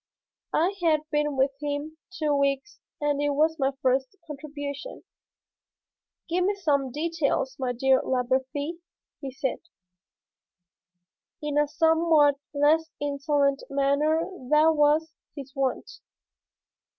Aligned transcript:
I 0.55 0.73
had 0.81 1.01
been 1.11 1.35
with 1.37 1.51
him 1.59 1.97
two 2.11 2.33
weeks 2.35 2.79
and 2.99 3.21
it 3.21 3.29
was 3.35 3.59
my 3.59 3.69
first 3.83 4.15
contribution. 4.25 5.03
"Give 6.27 6.43
me 6.43 6.55
some 6.55 6.91
details, 6.91 7.55
my 7.59 7.71
dear 7.71 8.01
Labarthe," 8.01 8.79
he 9.21 9.29
said, 9.31 9.59
in 11.39 11.55
a 11.55 11.67
somewhat 11.67 12.39
less 12.51 12.89
insolent 12.99 13.61
manner 13.69 14.21
than 14.23 14.75
was 14.75 15.13
his 15.35 15.53
wont. 15.55 15.87